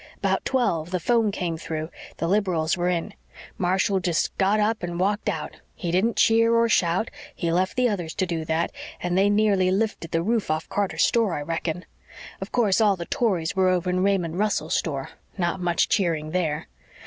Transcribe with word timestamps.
About 0.17 0.43
twelve 0.45 0.89
the 0.89 0.99
'phone 0.99 1.31
came 1.31 1.57
through 1.57 1.91
the 2.17 2.27
Liberals 2.27 2.75
were 2.75 2.89
in. 2.89 3.13
Marshall 3.59 3.99
just 3.99 4.35
got 4.39 4.59
up 4.59 4.81
and 4.81 4.99
walked 4.99 5.29
out 5.29 5.57
he 5.75 5.91
didn't 5.91 6.17
cheer 6.17 6.55
or 6.55 6.67
shout 6.67 7.11
he 7.35 7.51
left 7.51 7.75
the 7.75 7.87
others 7.87 8.15
to 8.15 8.25
do 8.25 8.43
that, 8.45 8.71
and 8.99 9.15
they 9.15 9.29
nearly 9.29 9.69
lifted 9.69 10.09
the 10.09 10.23
roof 10.23 10.49
off 10.49 10.67
Carter's 10.69 11.03
store, 11.03 11.35
I 11.35 11.43
reckon. 11.43 11.85
Of 12.41 12.51
course, 12.51 12.81
all 12.81 12.95
the 12.95 13.05
Tories 13.05 13.55
were 13.55 13.69
over 13.69 13.91
in 13.91 14.01
Raymond 14.01 14.39
Russell's 14.39 14.73
store. 14.73 15.09
Not 15.37 15.59
much 15.59 15.87
cheering 15.87 16.31
THERE. 16.31 16.65